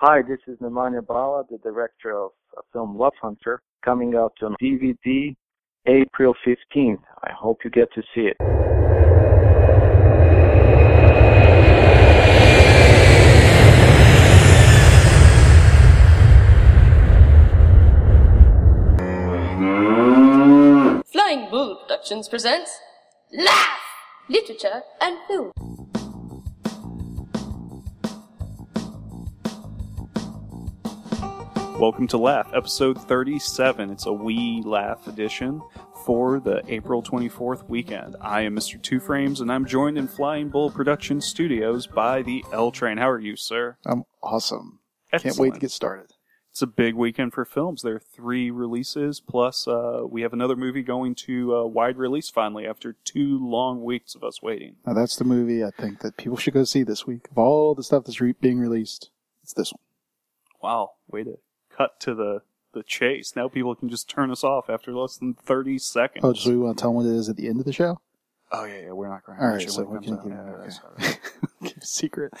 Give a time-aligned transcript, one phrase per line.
[0.00, 4.54] Hi, this is Nemanja Bala, the director of a film Love Hunter, coming out on
[4.62, 5.34] DVD
[5.86, 7.02] April 15th.
[7.24, 8.36] I hope you get to see it.
[21.10, 22.78] Flying Bull Productions presents
[23.32, 23.80] Laugh!
[24.28, 25.67] Literature and Film.
[31.78, 33.90] Welcome to Laugh, episode 37.
[33.90, 35.62] It's a wee laugh edition
[36.04, 38.16] for the April 24th weekend.
[38.20, 38.82] I am Mr.
[38.82, 42.98] Two Frames, and I'm joined in Flying Bull Production Studios by the L Train.
[42.98, 43.76] How are you, sir?
[43.86, 44.80] I'm awesome.
[45.12, 46.14] Can't wait to get started.
[46.50, 47.82] It's a big weekend for films.
[47.82, 52.28] There are three releases, plus uh, we have another movie going to uh, wide release
[52.28, 54.74] finally after two long weeks of us waiting.
[54.84, 57.28] Now that's the movie I think that people should go see this week.
[57.30, 59.10] Of all the stuff that's re- being released,
[59.44, 59.78] it's this one.
[60.60, 61.38] Wow, way to
[61.78, 62.42] cut to the,
[62.72, 63.34] the chase.
[63.36, 66.24] Now people can just turn us off after less than 30 seconds.
[66.24, 67.72] Oh, so we want to tell them what it is at the end of the
[67.72, 68.00] show?
[68.50, 70.40] Oh, yeah, yeah, we're not going to All right, so we can keep, Yeah,
[71.00, 71.18] okay.
[71.62, 72.32] it secret.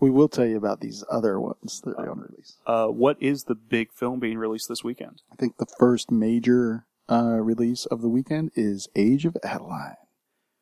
[0.00, 2.56] We will tell you about these other ones that are on release.
[2.66, 5.22] Uh, what is the big film being released this weekend?
[5.32, 9.96] I think the first major uh, release of the weekend is Age of Adaline,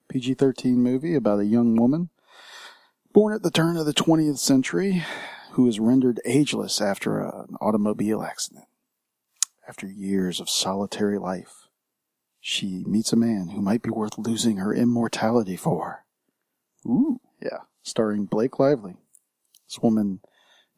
[0.09, 2.11] PG-13 movie about a young woman
[3.13, 5.03] born at the turn of the 20th century
[5.53, 8.67] who is rendered ageless after an automobile accident.
[9.69, 11.69] After years of solitary life,
[12.41, 16.05] she meets a man who might be worth losing her immortality for.
[16.87, 18.97] Ooh, yeah, starring Blake Lively.
[19.69, 20.21] This woman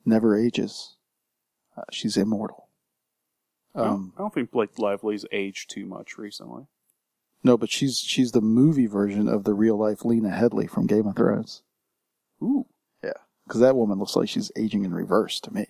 [0.05, 0.97] never ages.
[1.77, 2.69] Uh, she's immortal.
[3.75, 6.67] I don't- Um, I don't think Blake Lively's aged too much recently.
[7.45, 11.07] no, but she's she's the movie version of the real life Lena Headey from Game
[11.07, 11.63] of Thrones.
[12.43, 12.67] Ooh.
[13.47, 15.67] Because that woman looks like she's aging in reverse to me.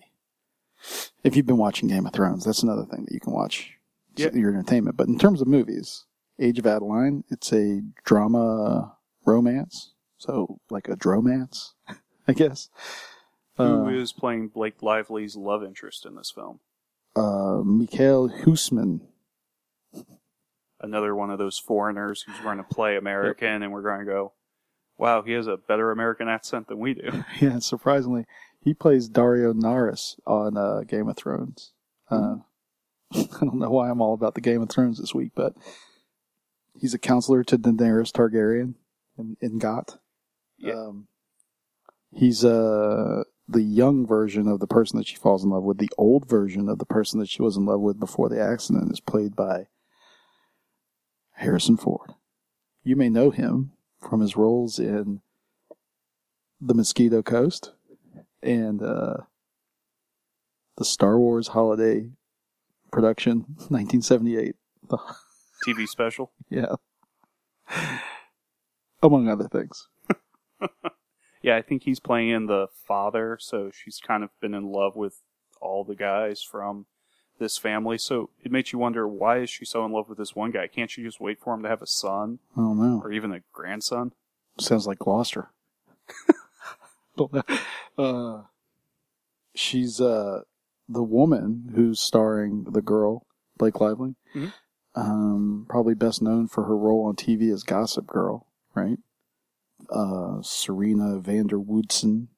[1.23, 3.71] If you've been watching Game of Thrones, that's another thing that you can watch.
[4.15, 4.29] Yeah.
[4.33, 4.95] Your entertainment.
[4.97, 6.05] But in terms of movies,
[6.39, 8.95] Age of Adaline, it's a drama
[9.25, 9.93] romance.
[10.17, 11.71] So like a dromance,
[12.27, 12.69] I guess.
[13.57, 16.59] Who Uh, is playing Blake Lively's love interest in this film?
[17.15, 19.01] uh, Michiel Huisman.
[20.81, 24.33] Another one of those foreigners who's going to play American, and we're going to go,
[24.97, 27.23] wow, he has a better American accent than we do.
[27.41, 28.25] Yeah, surprisingly,
[28.61, 31.73] he plays Daario Naharis on uh, Game of Thrones.
[32.09, 32.37] Uh,
[33.13, 35.53] I don't know why I'm all about the Game of Thrones this week, but
[36.79, 38.75] he's a counselor to Daenerys Targaryen
[39.17, 39.99] in, in Got.
[40.57, 40.73] Yeah.
[40.73, 41.07] Um,
[42.11, 45.77] he's uh, the young version of the person that she falls in love with.
[45.77, 48.91] The old version of the person that she was in love with before the accident
[48.91, 49.67] is played by
[51.33, 52.13] Harrison Ford.
[52.83, 53.72] You may know him
[54.07, 55.21] from his roles in
[56.61, 57.73] The Mosquito Coast
[58.41, 59.17] and uh,
[60.77, 62.09] the Star Wars holiday
[62.91, 64.55] production, 1978.
[64.89, 64.97] The,
[65.67, 66.31] TV special.
[66.49, 66.75] yeah.
[69.01, 69.87] Among other things.
[71.41, 75.19] Yeah, I think he's playing the father, so she's kind of been in love with
[75.59, 76.85] all the guys from
[77.39, 77.97] this family.
[77.97, 80.67] So it makes you wonder why is she so in love with this one guy?
[80.67, 83.41] Can't she just wait for him to have a son I don't or even a
[83.51, 84.13] grandson?
[84.59, 85.49] Sounds like Gloucester.
[87.95, 88.41] Uh,
[89.53, 90.41] she's uh,
[90.89, 94.15] the woman who's starring the girl, Blake Lively.
[94.33, 94.51] Mhm.
[94.95, 98.97] Um, probably best known for her role on TV as Gossip Girl, right?
[99.91, 102.29] Uh, Serena van der Woodsen.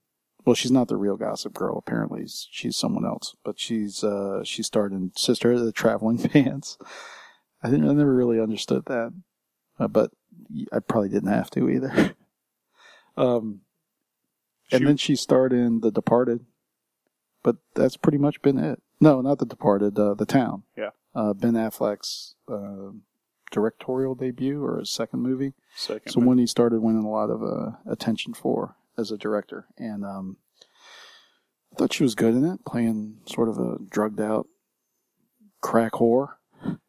[0.45, 1.77] Well, she's not the real Gossip Girl.
[1.77, 3.35] Apparently, she's someone else.
[3.43, 6.77] But she's uh, she starred in Sister of the Traveling Pants.
[7.63, 7.89] I didn't.
[7.89, 9.11] I never really understood that,
[9.79, 10.11] uh, but
[10.71, 12.15] I probably didn't have to either.
[13.17, 13.61] um,
[14.71, 16.45] and She- then she starred in The Departed,
[17.43, 18.81] but that's pretty much been it.
[19.01, 19.97] No, not The Departed.
[19.97, 20.63] Uh, the Town.
[20.77, 20.91] Yeah.
[21.15, 22.91] Uh, ben Affleck's uh,
[23.51, 25.53] directorial debut or his second movie.
[25.75, 26.11] Second.
[26.11, 30.05] So when he started winning a lot of uh, attention for as a director, and
[30.05, 30.37] um,
[31.71, 34.47] I thought she was good in it, playing sort of a drugged out
[35.61, 36.35] crack whore.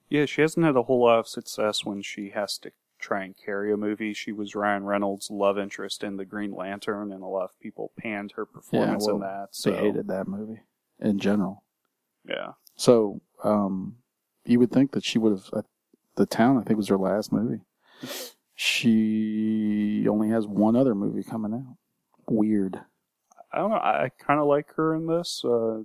[0.09, 3.35] Yeah, she hasn't had a whole lot of success when she has to try and
[3.37, 4.13] carry a movie.
[4.15, 7.93] She was Ryan Reynolds' love interest in The Green Lantern, and a lot of people
[7.99, 9.49] panned her performance in that.
[9.51, 10.61] So, They hated that movie
[11.01, 11.65] in general.
[12.29, 12.53] Yeah.
[12.77, 13.97] So um,
[14.45, 15.51] you would think that she would have.
[15.53, 15.63] Uh,
[16.17, 17.63] the Town, I think, was her last movie.
[18.59, 21.77] She only has one other movie coming out.
[22.29, 22.81] Weird.
[23.53, 23.77] I don't know.
[23.77, 25.45] I, kind of like her in this.
[25.45, 25.83] Uh,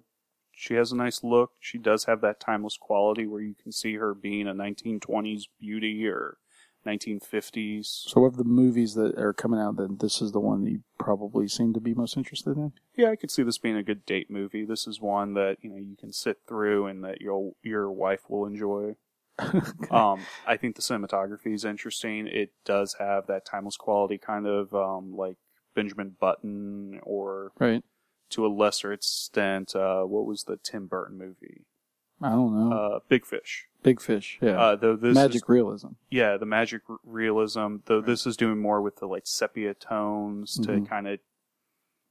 [0.52, 1.52] she has a nice look.
[1.60, 6.08] She does have that timeless quality where you can see her being a 1920s beauty
[6.08, 6.38] or
[6.86, 7.86] 1950s.
[7.86, 10.84] So of the movies that are coming out, then this is the one that you
[10.98, 12.74] probably seem to be most interested in.
[12.96, 14.66] Yeah, I could see this being a good date movie.
[14.66, 18.30] This is one that you know you can sit through and that your your wife
[18.30, 18.96] will enjoy.
[19.92, 22.28] um, I think the cinematography is interesting.
[22.28, 25.38] It does have that timeless quality, kind of um, like
[25.74, 27.84] Benjamin Button, or Right.
[28.32, 31.66] to a lesser extent, uh, what was the Tim Burton movie?
[32.22, 32.76] I don't know.
[32.76, 33.68] Uh, Big Fish.
[33.82, 34.38] Big Fish.
[34.42, 34.60] Yeah.
[34.62, 35.88] Uh, though this Magic is, realism.
[36.12, 37.78] yeah, the magic r- realism.
[37.86, 40.88] Though this is doing more with the like sepia tones to Mhm.
[40.88, 41.20] kind of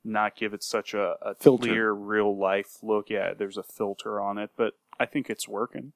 [0.03, 1.69] not give it such a, a Filter.
[1.69, 3.09] clear real life look.
[3.09, 5.93] Yeah, there's a filter on it, but I think it's working.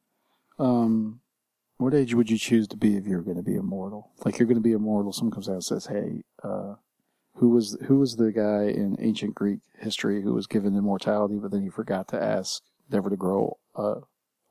[0.60, 1.20] Um,
[1.78, 4.12] what age would you choose to be if you're going to be immortal?
[4.24, 5.12] Like you're going to be immortal.
[5.12, 6.76] Someone comes out and says, "Hey, uh,
[7.36, 11.50] who was who was the guy in ancient Greek history who was given immortality, but
[11.50, 14.00] then he forgot to ask never to grow uh,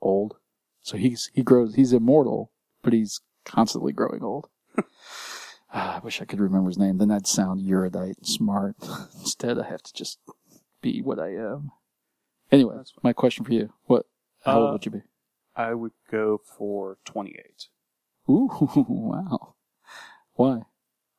[0.01, 0.35] old?
[0.81, 2.51] So he's he grows he's immortal,
[2.81, 4.47] but he's constantly growing old."
[5.75, 7.00] Ah, I wish I could remember his name.
[7.00, 8.75] Then I'd sound erudite and smart.
[9.19, 10.19] Instead, I have to just
[10.81, 11.71] be what I am.
[12.51, 14.06] Anyway, That's my question for you: What?
[14.45, 15.01] How old Uh, would you be?
[15.56, 17.69] I would go for 28.
[18.29, 18.51] Ooh,
[18.88, 19.56] wow.
[20.33, 20.62] Why?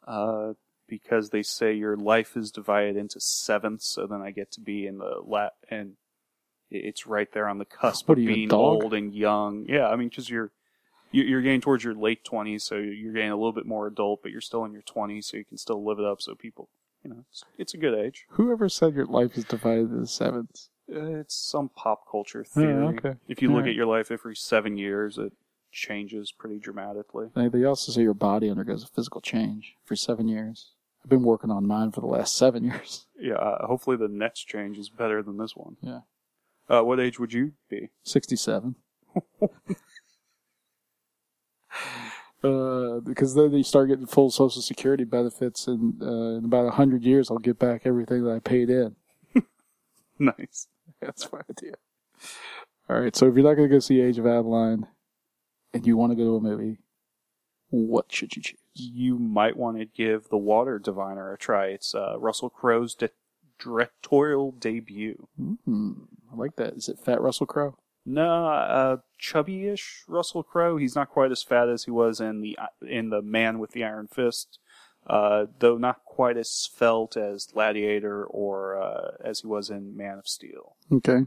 [0.07, 0.53] Uh,
[0.99, 4.87] because they say your life is divided into sevenths, so then I get to be
[4.87, 5.97] in the la and
[6.71, 8.83] it's right there on the cusp What of are you, a being dog?
[8.85, 9.67] old and young.
[9.69, 10.51] Yeah, I mean, because you're
[11.11, 14.23] you- you're getting towards your late twenties, so you're getting a little bit more adult,
[14.23, 16.21] but you're still in your twenties, so you can still live it up.
[16.23, 16.69] So people,
[17.05, 18.25] you know, it's, it's a good age.
[18.31, 20.71] Whoever said your life is divided into sevens?
[20.93, 22.97] Uh, It's some pop culture theory.
[22.99, 23.15] okay.
[23.29, 23.71] If you look Alright.
[23.71, 25.33] at your life every seven years, it
[25.71, 27.29] changes pretty dramatically.
[27.35, 30.73] They, they also say your body undergoes a physical change for seven years.
[31.05, 33.07] I've been working on mine for the last seven years.
[33.19, 35.77] Yeah, uh, hopefully the next change is better than this one.
[35.83, 36.01] Yeah.
[36.69, 37.91] Uh, what age would you be?
[38.05, 38.77] 67.
[42.43, 47.03] uh, because then you start getting full Social Security benefits, and uh, in about 100
[47.03, 48.97] years, I'll get back everything that I paid in.
[50.19, 50.69] nice.
[51.03, 51.75] That's my idea.
[52.89, 54.87] All right, so if you're not going to go see Age of Adaline
[55.75, 56.79] and you want to go to a movie,
[57.69, 58.59] what should you choose?
[58.75, 61.67] You might want to give The Water Diviner a try.
[61.67, 63.09] It's uh, Russell Crowe's di-
[63.59, 65.29] directorial debut.
[65.37, 65.93] Hmm,
[66.33, 66.75] I like that.
[66.75, 67.77] Is it Fat Russell Crowe?
[68.07, 70.77] No, uh, chubby-ish Russell Crowe.
[70.77, 73.83] He's not quite as fat as he was in the in the Man with the
[73.85, 74.59] Iron Fist,
[75.07, 80.19] uh, though not quite as svelte as Gladiator or uh, as he was in Man
[80.19, 80.77] of Steel.
[80.93, 81.21] Okay.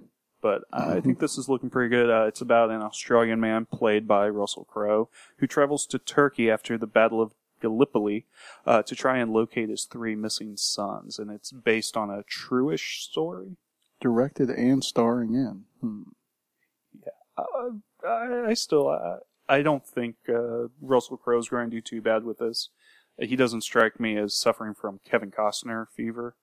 [0.47, 2.09] But I think this is looking pretty good.
[2.09, 5.09] Uh, it's about an Australian man played by Russell Crowe
[5.39, 8.25] who travels to Turkey after the Battle of Gallipoli
[8.65, 13.01] uh, to try and locate his three missing sons, and it's based on a truish
[13.01, 13.57] story.
[13.99, 15.63] Directed and starring in.
[15.81, 16.03] Hmm.
[17.37, 19.17] Uh, I, I still, I,
[19.49, 22.69] I don't think uh, Russell Crowe's going to do too bad with this.
[23.19, 26.37] He doesn't strike me as suffering from Kevin Costner fever,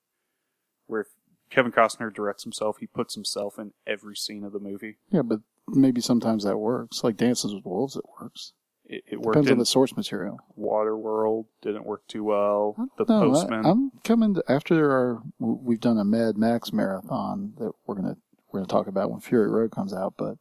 [0.85, 1.07] where if
[1.49, 4.97] Kevin Costner directs himself, he puts himself in every scene of the movie.
[5.11, 7.03] Yeah, but maybe sometimes that works.
[7.03, 8.53] Like Dances with Wolves, it works.
[8.87, 10.39] It, it worked Depends on the source material.
[10.59, 12.75] Waterworld didn't work too well.
[12.97, 13.65] The No, I- Postman.
[13.65, 18.17] I'm coming to, after our we've done a Mad Max marathon that we're gonna
[18.51, 20.37] we're gonna talk about when Fury Road comes out, but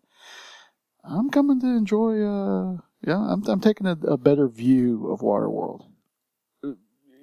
[1.05, 2.23] I'm coming to enjoy.
[2.23, 2.77] Uh,
[3.07, 5.87] yeah, I'm I'm taking a, a better view of Waterworld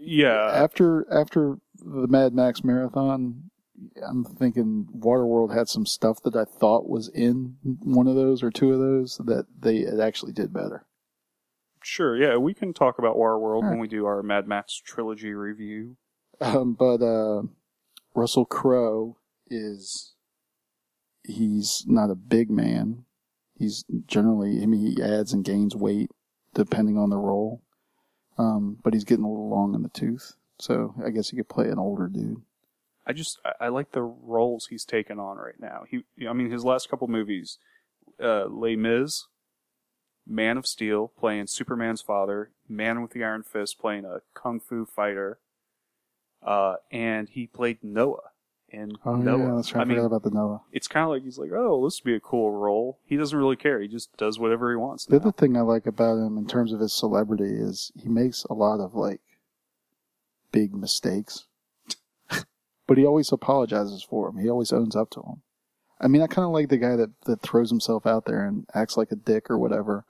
[0.02, 3.51] yeah, after after the Mad Max marathon.
[4.08, 8.52] I'm thinking Waterworld had some stuff that I thought was in one of those or
[8.52, 10.86] two of those that they it actually did better.
[11.84, 12.16] sure.
[12.16, 15.98] Yeah, we can talk about Waterworld when we do our Mad Max trilogy review.
[16.40, 17.44] Um, but uh,
[18.16, 19.18] Russell Crowe
[19.48, 20.16] is
[21.24, 23.06] he's not a big man.
[23.58, 26.10] He's generally I mean he adds and gains weight
[26.54, 27.62] depending on the role.
[28.38, 31.50] Um, but he's getting a little long in the tooth, so I guess he could
[31.50, 32.42] play an older dude.
[33.06, 35.84] I just I, I like the roles he's taken on right now.
[35.90, 37.58] He, I mean, his last couple movies,
[38.22, 39.26] uh, Les Mis,
[40.28, 44.86] Man of Steel, playing Superman's father, Man with the Iron Fist, playing a kung fu
[44.86, 45.40] fighter,
[46.46, 48.30] uh, and he played Noah
[48.70, 49.40] in Oh Noah.
[49.50, 49.80] yeah, that's right.
[49.80, 50.62] I, I mean, forgot about the Noah.
[50.72, 53.00] it's kind of like he's like, oh, this would be a cool role.
[53.06, 53.82] He doesn't really care.
[53.82, 55.06] He just does whatever he wants.
[55.06, 55.22] The Now.
[55.24, 58.54] other thing I like about him in terms of his celebrity is he makes a
[58.54, 59.20] lot of like
[60.52, 61.46] big mistakes,
[62.92, 64.38] but he always apologizes for him.
[64.38, 65.42] He always owns up to him.
[66.02, 68.66] I mean, I kind of like the guy that that throws himself out there and
[68.74, 70.04] acts like a dick or whatever,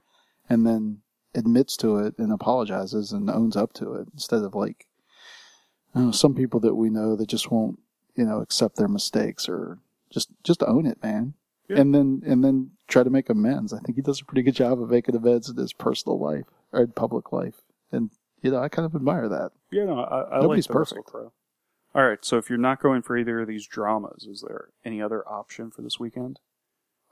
[0.49, 1.01] and then
[1.35, 4.87] admits to it and apologizes and owns up to it instead of like
[5.93, 7.77] don't know, some people that we know that just won't
[8.15, 9.77] you know accept their mistakes or
[10.09, 11.35] just just own it, man.
[11.69, 11.81] Yeah.
[11.81, 13.73] And then and then try to make amends.
[13.73, 16.45] I think he does a pretty good job of making amends in his personal life.
[16.71, 17.61] or in public life,
[17.91, 18.09] and
[18.41, 19.51] you know I kind of admire that.
[19.69, 21.07] Yeah, no, I, I like Nobody's Russell perfect.
[21.11, 21.31] Crowe.
[21.93, 25.01] All right, so if you're not going for either of these dramas, is there any
[25.01, 26.39] other option for this weekend?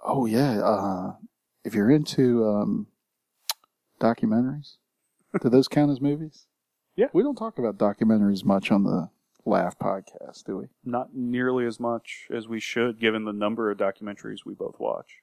[0.04, 1.14] Oh yeah, uh,
[1.66, 2.88] if you're into um,
[4.00, 4.78] documentaries,
[5.42, 6.46] do those count as movies?
[6.96, 7.08] Yeah.
[7.14, 9.10] we don't talk about documentaries much on the
[9.46, 10.66] Laugh podcast, do we?
[10.84, 15.22] Not nearly as much as we should, given the number of documentaries we both watch.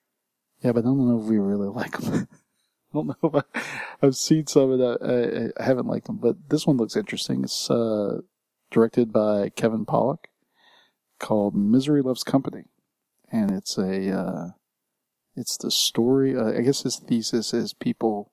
[0.62, 2.28] Yeah, but I don't know if we really like them.
[2.92, 3.60] I don't know if I,
[4.02, 5.52] I've seen some of that.
[5.58, 7.44] I, I haven't liked them, but this one looks interesting.
[7.44, 8.20] It's uh,
[8.70, 10.26] directed by Kevin Pollak,
[11.18, 12.64] called Misery Loves Company,
[13.30, 14.48] and it's a uh,
[15.34, 16.36] it's the story.
[16.36, 18.32] Uh, I guess his thesis is people.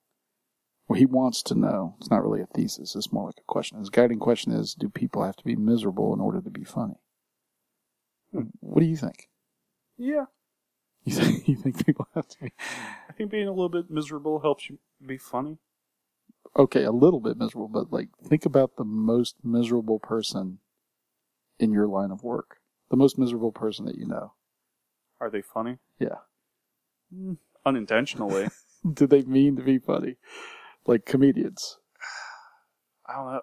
[0.86, 1.96] Well, he wants to know.
[1.98, 2.94] It's not really a thesis.
[2.94, 3.78] It's more like a question.
[3.78, 6.96] His guiding question is: Do people have to be miserable in order to be funny?
[8.32, 8.48] Hmm.
[8.60, 9.28] What do you think?
[9.96, 10.26] Yeah,
[11.04, 12.52] You think you think people have to be?
[13.08, 15.58] I think being a little bit miserable helps you be funny.
[16.56, 20.58] Okay, a little bit miserable, but like think about the most miserable person
[21.58, 22.58] in your line of work.
[22.90, 24.34] The most miserable person that you know.
[25.20, 25.78] Are they funny?
[25.98, 26.18] Yeah.
[27.14, 28.48] Mm, unintentionally.
[28.92, 30.16] Do they mean to be funny?
[30.86, 31.78] Like comedians.
[33.06, 33.40] I don't know.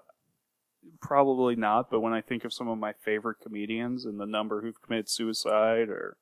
[0.99, 4.61] Probably not, but when I think of some of my favorite comedians and the number
[4.61, 6.17] who've committed suicide or,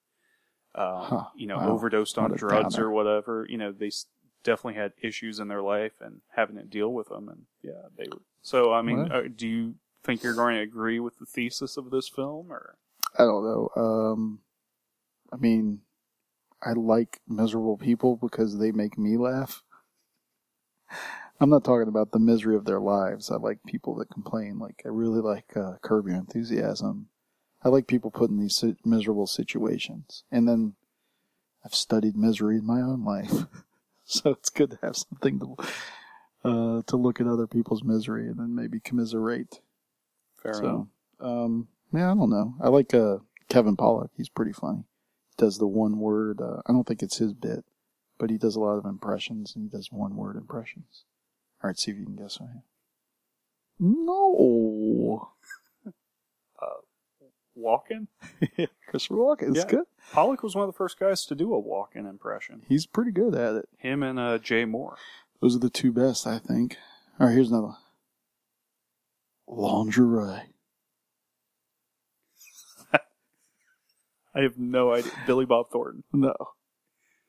[0.76, 1.70] um, Huh, you know, wow.
[1.72, 3.92] overdosed on drugs or whatever, you know, they
[4.44, 7.28] definitely had issues in their life and having to deal with them.
[7.30, 8.22] And yeah, they were.
[8.42, 9.12] So, I mean, Well.
[9.12, 12.78] uh, do you think you're going to agree with the thesis of this film or?
[13.18, 13.70] I don't know.
[13.76, 14.40] Um
[15.34, 15.82] I mean
[16.62, 19.64] I like miserable people because they make me laugh.
[21.40, 23.32] I'm not talking about the misery of their lives.
[23.32, 24.60] I like people that complain.
[24.60, 27.08] Like I really like uh, Curb Your Enthusiasm.
[27.64, 30.24] I like people put in these miserable situations.
[30.32, 30.74] And then
[31.64, 33.32] I've studied misery in my own life,
[34.12, 35.56] so it's good to have something to
[36.44, 39.62] uh, to look at other people's misery and then maybe commiserate.
[40.42, 40.88] Fair enough.
[41.20, 42.56] so, um, yeah, I don't know.
[42.60, 43.18] I like uh,
[43.50, 44.10] Kevin Pollak.
[44.18, 44.86] He's pretty funny.
[45.38, 46.42] Does the one word?
[46.42, 47.66] Uh, I don't think it's his bit,
[48.18, 51.04] but he does a lot of impressions and he does one word impressions.
[51.64, 52.64] All right, see if you can guess what I am.
[53.80, 55.30] No.
[57.60, 58.08] Walken?
[58.88, 59.50] Christopher Walken.
[59.50, 59.66] It's Yeah.
[59.68, 59.86] good.
[60.14, 62.64] Pollak was one of the first guys to do a Walken impression.
[62.68, 63.70] He's pretty good at it.
[63.78, 64.96] Him and uh, Jay Mohr.
[65.42, 66.78] Those are the two best, I think.
[67.20, 67.78] All right, here's another one.
[69.48, 70.42] Lingerie.
[74.36, 75.12] I have no idea.
[75.28, 76.04] Billy Bob Thornton.
[76.14, 76.34] No.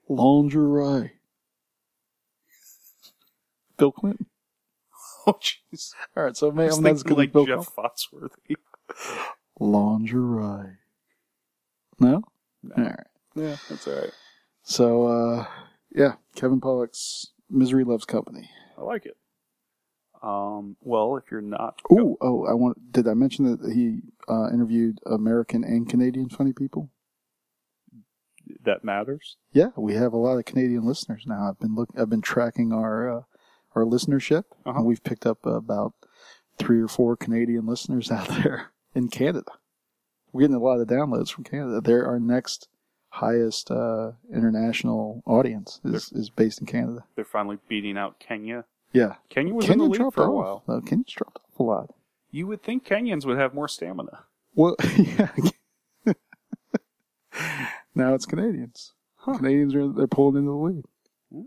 [0.08, 1.12] Lingerie.
[3.76, 4.26] Bill Clinton.
[5.26, 5.92] Oh, jeez.
[6.16, 7.74] All right, so I maybe was I'm not as thinking good as like Bill Jeff
[7.74, 8.30] Clinton.
[8.48, 8.56] Foxworthy.
[9.60, 10.76] Lingerie.
[11.98, 12.22] No?
[12.76, 13.06] All right.
[13.34, 14.12] Yeah, that's all right.
[14.62, 15.46] So, uh,
[15.94, 18.50] yeah, Kevin Pollak's Misery Loves Company.
[18.78, 19.16] I like it.
[20.22, 22.92] Um, well, if you're not, Ooh, oh, I want.
[22.92, 26.90] Did I mention that he uh, interviewed American and Canadian funny people?
[28.64, 29.36] that matters.
[29.52, 31.48] Yeah, we have a lot of Canadian listeners now.
[31.48, 31.98] I've been looking.
[32.00, 33.22] I've been tracking our uh,
[33.74, 34.78] our listenership, Uh-huh.
[34.78, 35.94] and we've picked up about
[36.58, 39.52] three or four Canadian listeners out there in Canada.
[40.32, 41.80] We're getting a lot of downloads from Canada.
[41.80, 42.68] They're our next
[43.10, 47.04] highest uh, international audience is, is based in Canada.
[47.16, 48.64] They're finally beating out Kenya.
[48.92, 50.62] Yeah, Kenya was Kenya in the lead for a while.
[50.66, 50.80] though.
[50.80, 51.94] Kenya's dropped off a lot.
[52.30, 54.24] You would think Kenyans would have more stamina.
[54.54, 55.30] Well, yeah.
[57.94, 58.92] now it's Canadians.
[59.16, 59.36] Huh.
[59.36, 60.84] Canadians are they're pulling into the lead.
[61.32, 61.42] Hmm.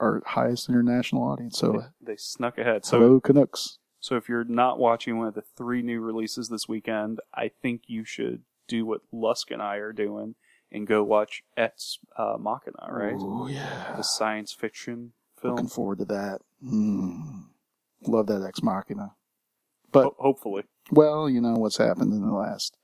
[0.00, 1.58] Our highest international audience.
[1.58, 2.84] So, They, they snuck ahead.
[2.84, 3.78] So, hello Canucks.
[4.06, 7.82] So if you're not watching one of the three new releases this weekend, I think
[7.88, 10.36] you should do what Lusk and I are doing
[10.70, 13.16] and go watch Etz uh, Machina, right?
[13.18, 13.94] Oh yeah.
[13.96, 15.56] The science fiction film.
[15.56, 16.38] Looking forward to that.
[16.64, 17.46] Mm.
[18.06, 19.10] Love that Ex Machina.
[19.90, 20.62] But Ho- hopefully.
[20.92, 22.76] well, you know what's happened in the last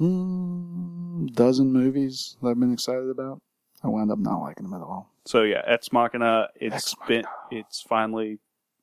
[0.00, 3.42] mm, dozen movies that I've been excited about.
[3.82, 5.10] I wound up not liking them at all.
[5.24, 6.50] So yeah, Ex Machina.
[6.54, 8.38] It's Ex been it's finally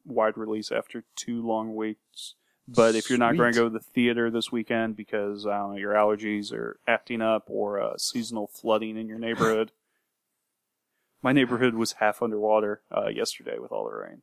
[0.10, 2.36] wide release after two long weeks.
[2.68, 5.72] But if you're not going to go to the theater this weekend because I don't
[5.72, 9.72] know your allergies are acting up or uh, seasonal flooding in your neighborhood,
[11.24, 14.22] my neighborhood was half underwater uh, yesterday with all the rain.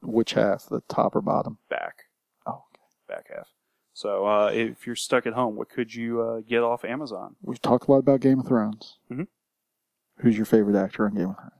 [0.00, 1.58] Which half, the top or bottom?
[1.68, 2.04] Back,
[2.46, 2.82] Oh, okay.
[3.08, 3.48] back half.
[3.94, 7.34] So uh, if you're stuck at home, what could you uh, get off Amazon?
[7.42, 8.98] We've talked a lot about Game of Thrones.
[9.10, 9.24] Mm-hmm.
[10.20, 11.52] Who's your favorite actor on Game of Thrones?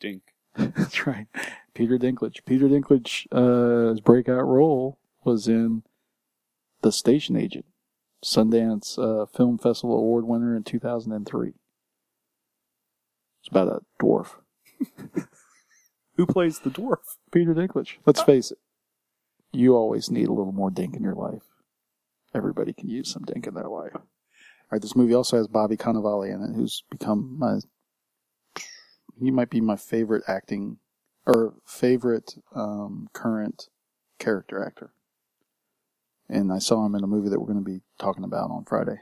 [0.00, 0.22] Dink.
[0.56, 1.26] That's right.
[1.74, 2.44] Peter Dinklage.
[2.44, 5.82] Peter Dinklage's uh, breakout role was in
[6.82, 7.64] The Station Agent,
[8.24, 11.52] Sundance uh, Film Festival Award winner in 2003.
[13.40, 14.34] It's about a dwarf.
[16.16, 17.16] Who plays the dwarf?
[17.32, 17.96] Peter Dinklage.
[18.04, 18.58] Let's face it.
[19.52, 21.42] You always need a little more dink in your life.
[22.34, 23.94] Everybody can use some dink in their life.
[23.94, 24.02] All
[24.70, 27.58] right, this movie also has Bobby Cannavale in it, who's become my.
[29.22, 30.78] He might be my favorite acting
[31.26, 33.68] or favorite um, current
[34.18, 34.90] character actor.
[36.28, 38.64] And I saw him in a movie that we're going to be talking about on
[38.64, 39.00] Friday.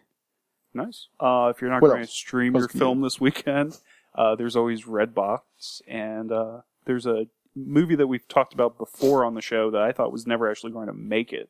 [0.74, 1.08] Nice.
[1.18, 3.78] Uh, if you're not going to stream your can you film this weekend,
[4.14, 5.40] uh, there's always Redbox,
[5.88, 9.92] and uh, there's a movie that we've talked about before on the show that I
[9.92, 11.48] thought was never actually going to make it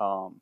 [0.00, 0.40] um,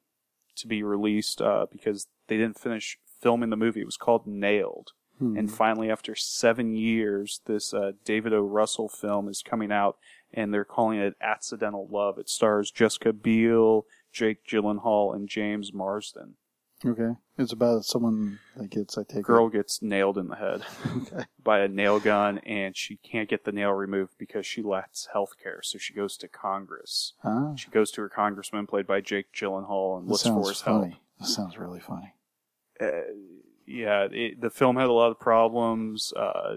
[0.56, 3.80] to be released uh, because they didn't finish filming the movie.
[3.80, 4.92] It was called Nailed.
[5.20, 5.36] Hmm.
[5.36, 8.40] And finally, after seven years, this uh, David O.
[8.40, 9.98] Russell film is coming out,
[10.34, 12.18] and they're calling it Accidental Love.
[12.18, 16.34] It stars Jessica Biel, Jake Gyllenhaal, and James Marsden.
[16.84, 17.10] Okay.
[17.36, 20.62] It's about someone that gets, I take Girl gets nailed in the head.
[21.02, 21.24] Okay.
[21.44, 25.34] by a nail gun, and she can't get the nail removed because she lacks health
[25.42, 25.60] care.
[25.62, 27.12] So she goes to Congress.
[27.22, 30.62] Ah, She goes to her congressman, played by Jake Gyllenhaal, and that looks for his
[30.62, 30.82] help.
[30.84, 31.00] funny.
[31.18, 32.14] That sounds really funny.
[32.80, 32.86] uh,
[33.70, 36.12] yeah, it, the film had a lot of problems.
[36.14, 36.56] Uh,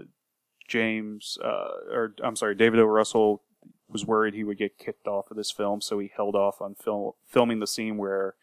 [0.68, 2.84] James, uh, or I'm sorry, David O.
[2.84, 3.42] Russell
[3.88, 6.74] was worried he would get kicked off of this film, so he held off on
[6.74, 8.34] film, filming the scene where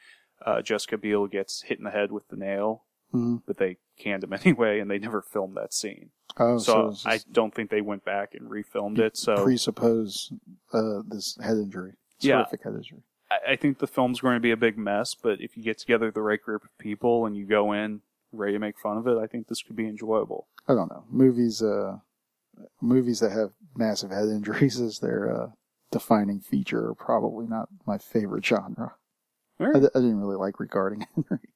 [0.46, 2.84] uh, Jessica Biel gets hit in the head with the nail.
[3.12, 6.12] hmm But they canned him anyway, and they never filmed that scene.
[6.38, 9.18] Oh, so so, I don't think they went back and refilmed it.
[9.18, 10.32] So presuppose
[10.72, 11.94] uh, this head injury.
[12.16, 12.36] It's Yeah.
[12.36, 13.02] Horrific head injury.
[13.30, 15.14] I, I think the film's going to be a big mess.
[15.16, 18.54] But if you get together the right group of people and you go in ready
[18.54, 20.48] to make fun of it, I think this could be enjoyable.
[20.68, 21.06] I don't know.
[21.10, 21.98] Movies, uh,
[22.82, 25.48] movies that have massive head injuries as their uh,
[25.92, 28.96] defining feature are probably not my favorite genre.
[29.60, 31.40] All I, I didn't really like regarding Henry.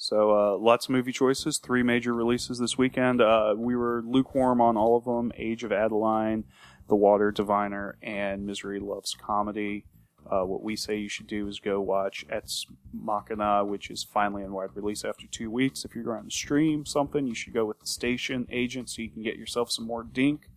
[0.00, 3.20] So uh, lots of movie choices, three major releases this weekend.
[3.20, 6.44] Uh, we were lukewarm on all of them: Age of Adaline,
[6.88, 9.86] The Water Diviner, and Misery Loves Comedy.
[10.30, 14.42] Uh, what we say you should do is go watch Ex Machina, which is finally
[14.42, 15.84] in wide release after two weeks.
[15.84, 19.10] If you're going to stream something, you should go with the station agent so you
[19.10, 20.48] can get yourself some more dink.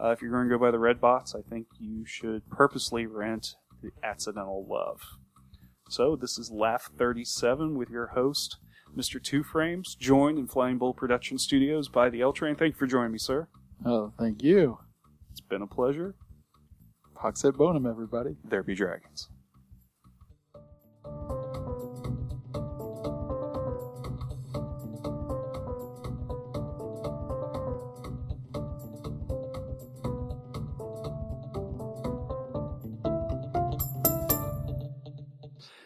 [0.00, 3.06] Uh, if you're going to go by the red box, I think you should purposely
[3.06, 5.00] rent the Accidental Love.
[5.88, 8.58] So this is Laugh 37 with your host,
[8.96, 9.22] Mr.
[9.22, 12.54] Two Frames, joined in Flying Bull Production Studios by the L Train.
[12.54, 13.48] Thank you for joining me, sir.
[13.84, 14.78] Oh, thank you.
[15.32, 16.14] It's been a pleasure.
[17.18, 18.36] Pox et bonum, everybody.
[18.44, 19.28] There be dragons.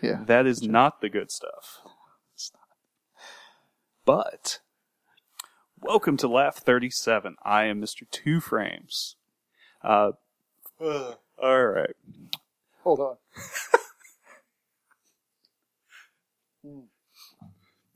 [0.03, 0.25] Yeah.
[0.27, 1.81] That is not the good stuff.
[4.05, 4.61] But
[5.81, 7.37] welcome to Laugh 37.
[7.43, 8.03] I am Mr.
[8.11, 9.17] Two Frames.
[9.83, 10.13] Uh,
[10.83, 11.95] all right.
[12.83, 13.17] Hold on.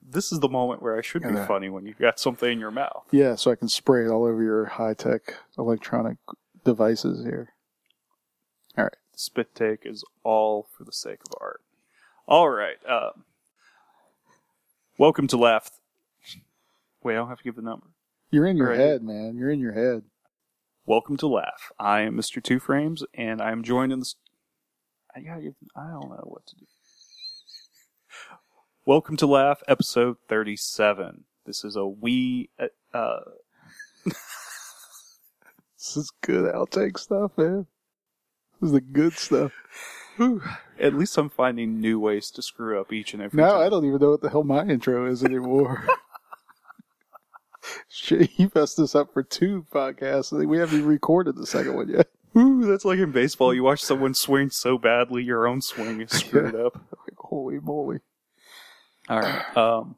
[0.09, 1.47] This is the moment where I should be Yeah.
[1.47, 3.07] funny when you've got something in your mouth.
[3.11, 6.19] Yeah, so I can spray it all over your high tech electronic
[6.65, 7.53] devices here.
[8.79, 8.97] All right.
[9.17, 11.61] spit take is all for the sake of art.
[12.29, 12.77] All right.
[12.87, 13.11] Uh,
[14.99, 15.71] welcome to Laugh.
[17.03, 17.87] Wait, I don't have to give the number.
[18.31, 18.79] You're in your Right.
[18.79, 19.37] head, man.
[19.37, 20.05] You're in your head.
[20.89, 21.73] Welcome to Laugh.
[21.81, 22.41] I am Mr.
[22.41, 24.15] Two Frames, and I am joined in this.
[25.15, 25.53] I gotta.
[25.75, 26.65] I don't know what to do.
[28.85, 31.25] Welcome to Laugh, episode thirty-seven.
[31.45, 32.51] This is a wee.
[32.57, 33.21] Uh, uh,
[35.77, 37.67] This is good outtake stuff, man.
[38.61, 39.53] This is the good stuff.
[40.17, 40.43] whew.
[40.81, 43.67] at least I'm finding new ways to screw up each and every Now time.
[43.67, 45.87] I don't even know what the hell my intro is anymore.
[47.89, 50.33] Shit, you messed this up for two podcasts.
[50.47, 52.09] We haven't even recorded the second one yet.
[52.37, 53.55] Ooh, that's like in baseball.
[53.55, 56.75] You watch someone swing so badly, your own swing is screwed up.
[56.75, 58.01] Like, holy moly.
[59.09, 59.57] All right.
[59.57, 59.97] Um,